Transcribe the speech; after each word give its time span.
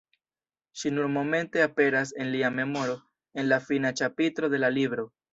Ŝi 0.83 0.91
nur 0.93 1.09
momente 1.17 1.61
aperas 1.65 2.13
en 2.23 2.31
lia 2.35 2.49
memoro, 2.59 2.95
en 3.43 3.47
la 3.53 3.59
fina 3.67 3.91
ĉapitro 4.01 4.49
de 4.55 4.61
la 4.63 4.73
libro. 4.79 5.07